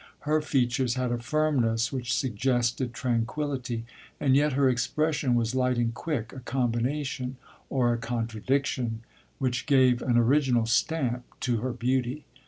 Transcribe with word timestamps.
Her 0.21 0.41
features 0.41 0.95
had 0.95 1.11
a 1.11 1.19
firmness 1.19 1.91
which 1.93 2.11
suggested 2.11 2.91
tranquillity, 2.91 3.85
and 4.19 4.35
yet 4.35 4.53
her 4.53 4.67
expression 4.67 5.35
was 5.35 5.53
light 5.53 5.77
and 5.77 5.93
quick, 5.93 6.33
a 6.33 6.39
combination 6.39 7.37
or 7.69 7.93
a 7.93 7.99
contradiction 7.99 9.03
which 9.37 9.67
gave 9.67 10.01
an 10.01 10.17
original 10.17 10.65
stamp 10.65 11.25
to 11.41 11.57
her 11.57 11.71
beauty. 11.71 12.25